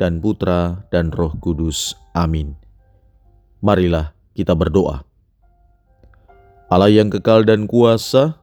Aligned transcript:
dan 0.00 0.24
Putra 0.24 0.88
dan 0.88 1.12
Roh 1.12 1.36
Kudus. 1.36 1.92
Amin. 2.16 2.56
Marilah 3.60 4.16
kita 4.32 4.56
berdoa. 4.56 5.04
Allah 6.72 6.88
yang 6.88 7.12
kekal 7.12 7.44
dan 7.44 7.68
kuasa, 7.68 8.40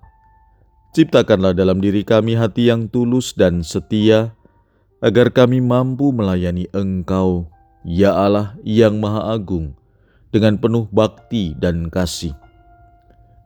ciptakanlah 0.93 1.57
dalam 1.57 1.81
diri 1.81 2.05
kami 2.05 2.37
hati 2.37 2.69
yang 2.69 2.85
tulus 2.85 3.33
dan 3.33 3.65
setia, 3.65 4.37
agar 5.01 5.33
kami 5.33 5.57
mampu 5.57 6.13
melayani 6.13 6.69
Engkau, 6.75 7.49
ya 7.81 8.13
Allah 8.13 8.53
yang 8.61 9.01
Maha 9.01 9.33
Agung, 9.33 9.73
dengan 10.29 10.61
penuh 10.61 10.85
bakti 10.93 11.57
dan 11.57 11.89
kasih. 11.89 12.35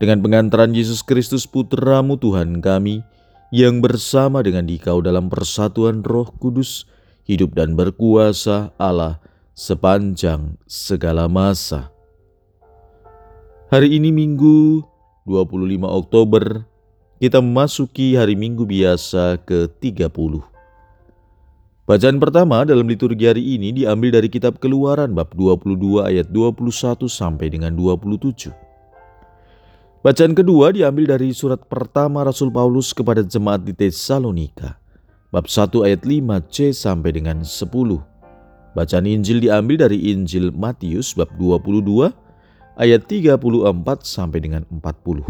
Dengan 0.01 0.19
pengantaran 0.25 0.73
Yesus 0.73 1.05
Kristus 1.05 1.45
Putramu 1.45 2.17
Tuhan 2.17 2.57
kami, 2.59 3.05
yang 3.53 3.85
bersama 3.85 4.41
dengan 4.41 4.65
Dikau 4.65 5.03
dalam 5.05 5.29
persatuan 5.29 6.01
roh 6.01 6.31
kudus, 6.41 6.89
hidup 7.25 7.53
dan 7.53 7.77
berkuasa 7.77 8.73
Allah 8.81 9.21
sepanjang 9.53 10.57
segala 10.65 11.29
masa. 11.29 11.93
Hari 13.71 13.87
ini 13.95 14.11
Minggu 14.11 14.83
25 15.23 15.85
Oktober, 15.85 16.65
kita 17.21 17.39
memasuki 17.39 18.17
hari 18.17 18.33
Minggu 18.33 18.65
biasa 18.65 19.39
ke-30. 19.45 20.41
Bacaan 21.85 22.17
pertama 22.17 22.65
dalam 22.65 22.87
liturgi 22.89 23.29
hari 23.29 23.43
ini 23.55 23.83
diambil 23.83 24.17
dari 24.17 24.27
kitab 24.27 24.57
Keluaran 24.57 25.13
bab 25.13 25.31
22 25.37 26.01
ayat 26.01 26.27
21 26.33 27.05
sampai 27.05 27.47
dengan 27.53 27.71
27. 27.77 28.49
Bacaan 30.01 30.33
kedua 30.33 30.73
diambil 30.73 31.13
dari 31.13 31.29
surat 31.29 31.61
pertama 31.69 32.25
Rasul 32.25 32.49
Paulus 32.49 32.89
kepada 32.89 33.21
jemaat 33.21 33.61
di 33.61 33.77
Tesalonika 33.77 34.80
bab 35.31 35.47
1 35.47 35.87
ayat 35.87 36.03
5c 36.03 36.75
sampai 36.75 37.15
dengan 37.15 37.39
10. 37.39 37.71
Bacaan 38.75 39.07
Injil 39.07 39.39
diambil 39.39 39.87
dari 39.87 40.11
Injil 40.11 40.51
Matius 40.51 41.15
bab 41.15 41.31
22 41.39 42.11
ayat 42.75 43.07
34 43.07 43.39
sampai 44.03 44.39
dengan 44.43 44.63
40. 44.67 45.23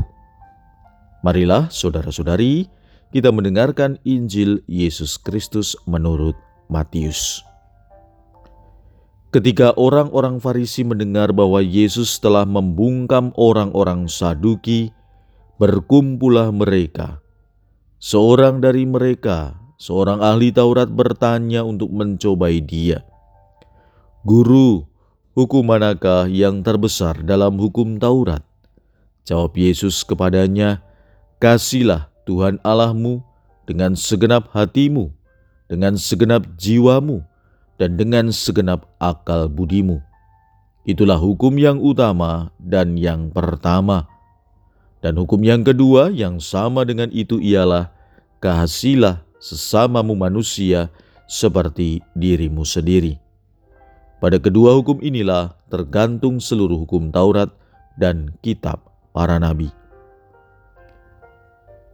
Marilah 1.22 1.70
saudara-saudari 1.70 2.66
kita 3.14 3.30
mendengarkan 3.30 4.02
Injil 4.02 4.66
Yesus 4.66 5.22
Kristus 5.22 5.78
menurut 5.86 6.34
Matius. 6.66 7.46
Ketika 9.32 9.72
orang-orang 9.80 10.44
Farisi 10.44 10.84
mendengar 10.84 11.32
bahwa 11.32 11.64
Yesus 11.64 12.20
telah 12.20 12.44
membungkam 12.44 13.32
orang-orang 13.40 14.10
Saduki, 14.10 14.92
berkumpullah 15.56 16.52
mereka. 16.52 17.24
Seorang 18.02 18.60
dari 18.60 18.84
mereka, 18.84 19.61
Seorang 19.82 20.22
ahli 20.22 20.54
Taurat 20.54 20.86
bertanya 20.86 21.66
untuk 21.66 21.90
mencobai 21.90 22.62
dia. 22.62 23.02
Guru, 24.22 24.86
hukum 25.34 25.66
manakah 25.66 26.30
yang 26.30 26.62
terbesar 26.62 27.26
dalam 27.26 27.58
hukum 27.58 27.98
Taurat? 27.98 28.46
Jawab 29.26 29.58
Yesus 29.58 30.06
kepadanya, 30.06 30.86
Kasihlah 31.42 32.14
Tuhan 32.30 32.62
Allahmu 32.62 33.26
dengan 33.66 33.98
segenap 33.98 34.54
hatimu, 34.54 35.10
dengan 35.66 35.98
segenap 35.98 36.46
jiwamu, 36.62 37.26
dan 37.82 37.98
dengan 37.98 38.30
segenap 38.30 38.86
akal 39.02 39.50
budimu. 39.50 39.98
Itulah 40.86 41.18
hukum 41.18 41.58
yang 41.58 41.82
utama 41.82 42.54
dan 42.62 43.02
yang 43.02 43.34
pertama. 43.34 44.06
Dan 45.02 45.18
hukum 45.18 45.42
yang 45.42 45.66
kedua 45.66 46.14
yang 46.14 46.38
sama 46.38 46.86
dengan 46.86 47.10
itu 47.10 47.42
ialah, 47.42 47.90
Kasihilah 48.38 49.31
sesamamu 49.42 50.14
manusia 50.14 50.94
seperti 51.26 52.00
dirimu 52.14 52.62
sendiri. 52.62 53.18
Pada 54.22 54.38
kedua 54.38 54.78
hukum 54.78 55.02
inilah 55.02 55.58
tergantung 55.74 56.38
seluruh 56.38 56.86
hukum 56.86 57.10
Taurat 57.10 57.50
dan 57.98 58.38
kitab 58.46 58.86
para 59.10 59.42
nabi. 59.42 59.74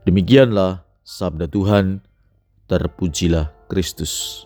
Demikianlah 0.04 0.84
sabda 1.08 1.48
Tuhan, 1.48 2.04
terpujilah 2.68 3.48
Kristus. 3.72 4.44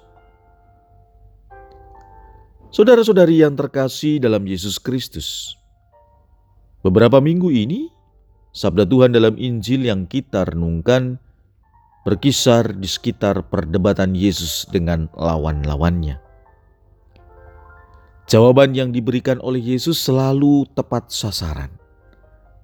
Saudara-saudari 2.69 3.41
yang 3.41 3.57
terkasih 3.57 4.21
dalam 4.21 4.45
Yesus 4.45 4.77
Kristus, 4.77 5.57
beberapa 6.85 7.17
minggu 7.17 7.49
ini 7.49 7.89
sabda 8.53 8.85
Tuhan 8.85 9.11
dalam 9.11 9.35
Injil 9.41 9.89
yang 9.89 10.05
kita 10.05 10.45
renungkan 10.47 11.17
berkisar 12.01 12.73
di 12.73 12.89
sekitar 12.89 13.45
perdebatan 13.45 14.17
Yesus 14.17 14.65
dengan 14.69 15.05
lawan-lawannya. 15.13 16.17
Jawaban 18.25 18.73
yang 18.73 18.89
diberikan 18.95 19.37
oleh 19.43 19.59
Yesus 19.59 19.99
selalu 20.01 20.65
tepat 20.71 21.11
sasaran, 21.11 21.69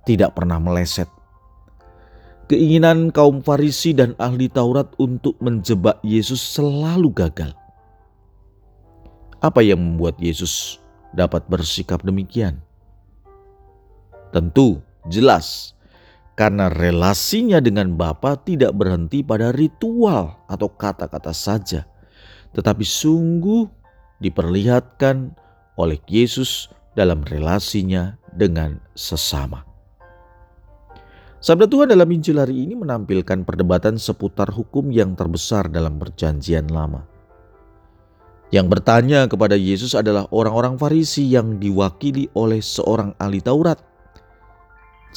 tidak 0.07 0.33
pernah 0.33 0.57
meleset. 0.57 1.11
Keinginan 2.47 3.11
kaum 3.11 3.43
Farisi 3.43 3.91
dan 3.91 4.15
ahli 4.15 4.47
Taurat 4.47 4.87
untuk 4.95 5.35
menjebak 5.43 5.99
Yesus 5.99 6.39
selalu 6.39 7.11
gagal. 7.11 7.51
Apa 9.43 9.59
yang 9.59 9.83
membuat 9.83 10.15
Yesus 10.17 10.79
dapat 11.11 11.43
bersikap 11.51 12.01
demikian? 12.07 12.63
Tentu 14.31 14.79
jelas 15.11 15.76
karena 16.37 16.69
relasinya 16.69 17.57
dengan 17.57 17.97
Bapa 17.97 18.37
tidak 18.37 18.77
berhenti 18.77 19.25
pada 19.25 19.49
ritual 19.49 20.37
atau 20.45 20.69
kata-kata 20.69 21.33
saja, 21.33 21.89
tetapi 22.53 22.85
sungguh 22.85 23.65
diperlihatkan 24.21 25.33
oleh 25.81 25.97
Yesus 26.05 26.69
dalam 26.93 27.25
relasinya 27.25 28.21
dengan 28.37 28.77
sesama. 28.93 29.65
Sabda 31.41 31.65
Tuhan 31.65 31.89
dalam 31.89 32.09
Injil 32.13 32.37
hari 32.37 32.69
ini 32.69 32.77
menampilkan 32.77 33.41
perdebatan 33.41 33.97
seputar 33.97 34.53
hukum 34.53 34.93
yang 34.93 35.17
terbesar 35.17 35.69
dalam 35.69 35.97
Perjanjian 35.97 36.69
Lama. 36.69 37.01
Yang 38.53 38.77
bertanya 38.77 39.25
kepada 39.25 39.57
Yesus 39.57 39.93
adalah 39.97 40.29
orang-orang 40.29 40.77
Farisi 40.77 41.29
yang 41.29 41.57
diwakili 41.57 42.29
oleh 42.33 42.61
seorang 42.61 43.13
ahli 43.21 43.41
Taurat 43.41 43.77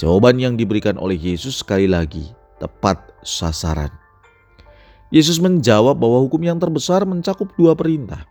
Jawaban 0.00 0.40
yang 0.40 0.56
diberikan 0.56 0.96
oleh 0.96 1.20
Yesus 1.20 1.60
sekali 1.60 1.84
lagi 1.84 2.24
tepat 2.56 2.96
sasaran. 3.20 3.92
Yesus 5.12 5.36
menjawab 5.36 6.00
bahwa 6.00 6.24
hukum 6.24 6.40
yang 6.40 6.56
terbesar 6.56 7.04
mencakup 7.04 7.52
dua 7.60 7.76
perintah. 7.76 8.24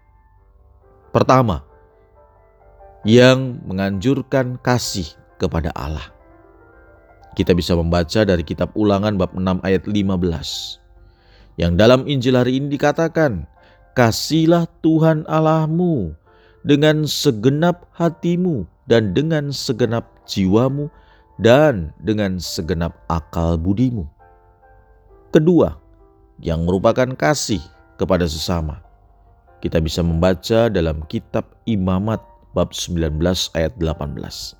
Pertama, 1.13 1.61
yang 3.05 3.61
menganjurkan 3.69 4.57
kasih 4.65 5.05
kepada 5.37 5.69
Allah. 5.77 6.09
Kita 7.37 7.53
bisa 7.53 7.77
membaca 7.77 8.25
dari 8.25 8.41
kitab 8.41 8.73
ulangan 8.73 9.13
bab 9.13 9.37
6 9.37 9.61
ayat 9.61 9.85
15. 9.85 11.61
Yang 11.61 11.73
dalam 11.77 12.01
Injil 12.09 12.33
hari 12.33 12.57
ini 12.57 12.73
dikatakan, 12.73 13.45
Kasihlah 13.93 14.65
Tuhan 14.81 15.21
Allahmu 15.29 16.17
dengan 16.65 17.05
segenap 17.05 17.85
hatimu 17.93 18.65
dan 18.89 19.13
dengan 19.13 19.53
segenap 19.53 20.09
jiwamu 20.25 20.89
dan 21.39 21.95
dengan 22.03 22.35
segenap 22.37 22.99
akal 23.07 23.55
budimu. 23.55 24.03
Kedua, 25.31 25.79
yang 26.43 26.67
merupakan 26.67 27.07
kasih 27.15 27.63
kepada 27.95 28.27
sesama. 28.27 28.83
Kita 29.63 29.79
bisa 29.79 30.03
membaca 30.03 30.67
dalam 30.67 31.03
kitab 31.07 31.47
Imamat 31.63 32.19
bab 32.51 32.75
19 32.75 33.19
ayat 33.55 33.73
18. 33.79 34.55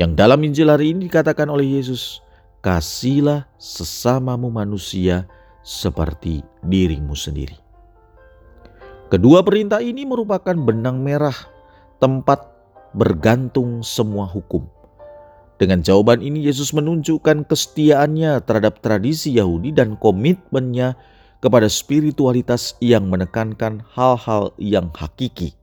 Yang 0.00 0.12
dalam 0.16 0.40
Injil 0.44 0.68
hari 0.72 0.96
ini 0.96 1.08
dikatakan 1.08 1.48
oleh 1.48 1.80
Yesus, 1.80 2.24
kasihlah 2.64 3.44
sesamamu 3.60 4.48
manusia 4.48 5.28
seperti 5.60 6.40
dirimu 6.64 7.12
sendiri. 7.12 7.56
Kedua 9.12 9.44
perintah 9.44 9.84
ini 9.84 10.08
merupakan 10.08 10.56
benang 10.56 11.04
merah 11.04 11.36
tempat 12.00 12.48
bergantung 12.96 13.84
semua 13.84 14.24
hukum 14.24 14.64
dengan 15.60 15.84
jawaban 15.84 16.24
ini 16.24 16.46
Yesus 16.48 16.72
menunjukkan 16.72 17.46
kesetiaannya 17.46 18.42
terhadap 18.44 18.80
tradisi 18.80 19.36
Yahudi 19.36 19.70
dan 19.70 19.94
komitmennya 20.00 20.96
kepada 21.42 21.66
spiritualitas 21.66 22.78
yang 22.78 23.10
menekankan 23.10 23.82
hal-hal 23.92 24.54
yang 24.62 24.94
hakiki. 24.94 25.58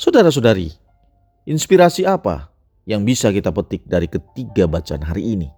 Saudara-saudari, 0.00 0.72
inspirasi 1.44 2.08
apa 2.08 2.48
yang 2.88 3.04
bisa 3.04 3.28
kita 3.28 3.52
petik 3.52 3.84
dari 3.84 4.08
ketiga 4.08 4.64
bacaan 4.64 5.04
hari 5.04 5.36
ini? 5.36 5.48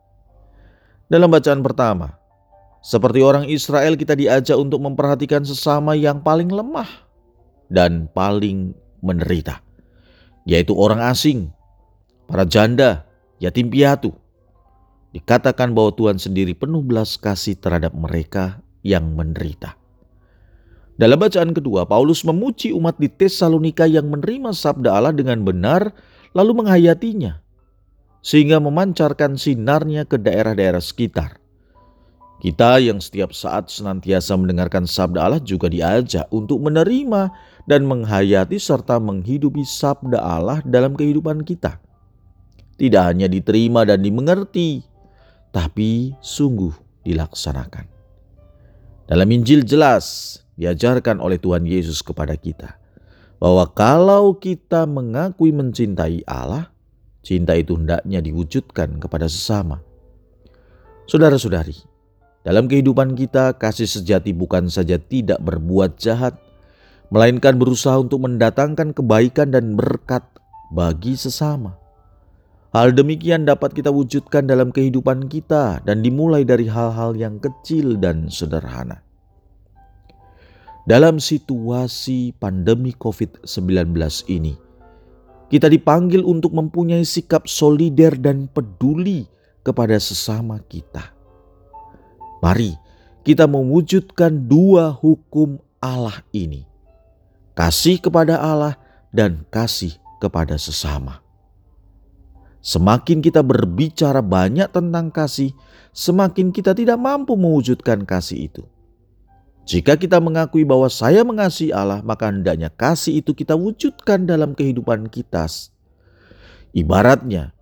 Dalam 1.07 1.31
bacaan 1.31 1.63
pertama, 1.63 2.19
seperti 2.81 3.21
orang 3.21 3.47
Israel 3.47 3.95
kita 3.95 4.17
diajak 4.17 4.57
untuk 4.57 4.83
memperhatikan 4.83 5.45
sesama 5.45 5.93
yang 5.93 6.25
paling 6.25 6.49
lemah 6.49 6.89
dan 7.71 8.11
paling 8.11 8.75
menderita, 9.05 9.63
yaitu 10.49 10.75
orang 10.75 10.99
asing, 11.05 11.53
para 12.31 12.47
janda, 12.47 13.11
yatim 13.43 13.67
piatu. 13.67 14.15
Dikatakan 15.11 15.75
bahwa 15.75 15.91
Tuhan 15.91 16.23
sendiri 16.23 16.55
penuh 16.55 16.87
belas 16.87 17.19
kasih 17.19 17.59
terhadap 17.59 17.91
mereka 17.91 18.63
yang 18.87 19.19
menderita. 19.19 19.75
Dalam 20.95 21.19
bacaan 21.19 21.51
kedua, 21.51 21.83
Paulus 21.83 22.23
memuji 22.23 22.71
umat 22.71 22.95
di 23.03 23.11
Tesalonika 23.11 23.91
yang 23.91 24.07
menerima 24.07 24.55
sabda 24.55 24.95
Allah 24.95 25.11
dengan 25.11 25.43
benar 25.43 25.91
lalu 26.31 26.63
menghayatinya, 26.63 27.43
sehingga 28.23 28.63
memancarkan 28.63 29.35
sinarnya 29.35 30.07
ke 30.07 30.15
daerah-daerah 30.15 30.79
sekitar. 30.79 31.43
Kita 32.41 32.79
yang 32.79 33.03
setiap 33.03 33.35
saat 33.35 33.69
senantiasa 33.69 34.39
mendengarkan 34.39 34.87
sabda 34.87 35.27
Allah 35.27 35.43
juga 35.43 35.67
diajak 35.67 36.31
untuk 36.31 36.63
menerima 36.63 37.35
dan 37.67 37.85
menghayati 37.85 38.57
serta 38.63 39.03
menghidupi 39.03 39.67
sabda 39.67 40.23
Allah 40.23 40.63
dalam 40.65 40.95
kehidupan 40.95 41.43
kita 41.45 41.90
tidak 42.81 43.13
hanya 43.13 43.29
diterima 43.29 43.85
dan 43.85 44.01
dimengerti, 44.01 44.81
tapi 45.53 46.17
sungguh 46.25 46.73
dilaksanakan. 47.05 47.85
Dalam 49.05 49.29
Injil 49.29 49.69
jelas 49.69 50.39
diajarkan 50.57 51.21
oleh 51.21 51.37
Tuhan 51.37 51.69
Yesus 51.69 52.01
kepada 52.01 52.33
kita 52.41 52.81
bahwa 53.37 53.69
kalau 53.73 54.37
kita 54.37 54.89
mengakui 54.89 55.53
mencintai 55.53 56.25
Allah, 56.25 56.73
cinta 57.21 57.53
itu 57.53 57.77
hendaknya 57.77 58.25
diwujudkan 58.25 59.01
kepada 59.01 59.29
sesama. 59.29 59.81
Saudara-saudari, 61.05 61.75
dalam 62.47 62.71
kehidupan 62.71 63.19
kita 63.19 63.59
kasih 63.59 63.89
sejati 63.89 64.31
bukan 64.31 64.71
saja 64.71 64.97
tidak 65.01 65.43
berbuat 65.43 65.99
jahat, 65.99 66.39
melainkan 67.11 67.59
berusaha 67.59 67.99
untuk 67.99 68.23
mendatangkan 68.25 68.95
kebaikan 68.95 69.51
dan 69.51 69.75
berkat 69.75 70.23
bagi 70.71 71.19
sesama. 71.19 71.80
Hal 72.71 72.95
demikian 72.95 73.51
dapat 73.51 73.75
kita 73.75 73.91
wujudkan 73.91 74.47
dalam 74.47 74.71
kehidupan 74.71 75.27
kita 75.27 75.83
dan 75.83 76.07
dimulai 76.07 76.47
dari 76.47 76.71
hal-hal 76.71 77.19
yang 77.19 77.43
kecil 77.43 77.99
dan 77.99 78.31
sederhana. 78.31 79.03
Dalam 80.87 81.19
situasi 81.19 82.31
pandemi 82.39 82.95
COVID-19 82.95 83.91
ini, 84.31 84.55
kita 85.51 85.67
dipanggil 85.67 86.23
untuk 86.23 86.55
mempunyai 86.55 87.03
sikap 87.03 87.51
solider 87.51 88.15
dan 88.15 88.47
peduli 88.47 89.27
kepada 89.67 89.99
sesama 89.99 90.63
kita. 90.71 91.11
Mari 92.39 92.79
kita 93.27 93.51
mewujudkan 93.51 94.47
dua 94.47 94.95
hukum 94.95 95.59
Allah 95.83 96.23
ini: 96.31 96.71
kasih 97.59 97.99
kepada 97.99 98.39
Allah 98.39 98.79
dan 99.11 99.43
kasih 99.51 99.99
kepada 100.23 100.55
sesama. 100.55 101.30
Semakin 102.61 103.25
kita 103.25 103.41
berbicara 103.41 104.21
banyak 104.21 104.69
tentang 104.69 105.09
kasih, 105.09 105.57
semakin 105.97 106.53
kita 106.53 106.77
tidak 106.77 107.01
mampu 107.01 107.33
mewujudkan 107.33 108.05
kasih 108.05 108.53
itu. 108.53 108.65
Jika 109.65 109.97
kita 109.97 110.21
mengakui 110.21 110.69
bahwa 110.69 110.91
saya 110.93 111.25
mengasihi 111.25 111.73
Allah, 111.73 112.05
maka 112.05 112.29
hendaknya 112.29 112.69
kasih 112.69 113.25
itu 113.25 113.33
kita 113.33 113.57
wujudkan 113.57 114.29
dalam 114.29 114.53
kehidupan 114.53 115.09
kita. 115.09 115.49
Ibaratnya, 116.77 117.57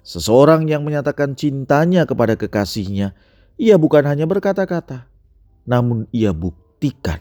seseorang 0.00 0.64
yang 0.64 0.86
menyatakan 0.86 1.36
cintanya 1.36 2.08
kepada 2.08 2.38
kekasihnya, 2.38 3.12
ia 3.60 3.76
bukan 3.76 4.06
hanya 4.06 4.24
berkata-kata, 4.24 5.10
namun 5.68 6.08
ia 6.14 6.32
buktikan. 6.32 7.20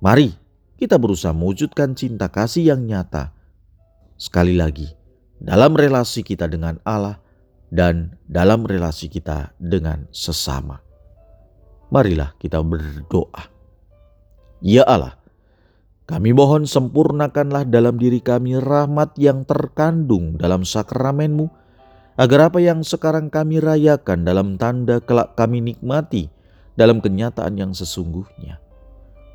Mari 0.00 0.32
kita 0.80 0.96
berusaha 0.96 1.34
mewujudkan 1.34 1.92
cinta 1.98 2.30
kasih 2.30 2.72
yang 2.72 2.86
nyata. 2.86 3.34
Sekali 4.18 4.54
lagi, 4.54 4.86
dalam 5.42 5.74
relasi 5.74 6.22
kita 6.22 6.46
dengan 6.46 6.78
Allah 6.86 7.18
dan 7.74 8.14
dalam 8.30 8.62
relasi 8.62 9.10
kita 9.10 9.50
dengan 9.58 10.06
sesama. 10.14 10.78
Marilah 11.90 12.38
kita 12.38 12.62
berdoa. 12.62 13.50
Ya 14.62 14.86
Allah, 14.86 15.18
kami 16.06 16.30
mohon 16.30 16.64
sempurnakanlah 16.64 17.66
dalam 17.66 17.98
diri 17.98 18.22
kami 18.22 18.54
rahmat 18.56 19.18
yang 19.18 19.42
terkandung 19.42 20.38
dalam 20.38 20.62
sakramenmu, 20.62 21.50
agar 22.14 22.52
apa 22.52 22.62
yang 22.62 22.86
sekarang 22.86 23.26
kami 23.26 23.58
rayakan 23.58 24.22
dalam 24.22 24.54
tanda 24.60 25.02
kelak 25.02 25.34
kami 25.34 25.58
nikmati 25.58 26.30
dalam 26.78 27.02
kenyataan 27.02 27.58
yang 27.58 27.72
sesungguhnya. 27.74 28.62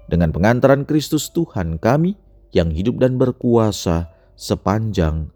Dengan 0.07 0.31
pengantaran 0.31 0.87
Kristus 0.87 1.27
Tuhan 1.35 1.83
kami 1.83 2.15
yang 2.55 2.71
hidup 2.71 3.03
dan 3.03 3.19
berkuasa 3.19 4.07
sepanjang 4.39 5.35